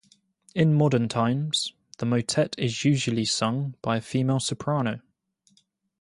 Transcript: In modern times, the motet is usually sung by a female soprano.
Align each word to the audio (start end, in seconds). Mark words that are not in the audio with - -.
In 0.55 0.73
modern 0.73 1.07
times, 1.09 1.73
the 1.99 2.07
motet 2.07 2.55
is 2.57 2.83
usually 2.83 3.23
sung 3.23 3.75
by 3.83 3.97
a 3.97 4.01
female 4.01 4.39
soprano. 4.39 5.01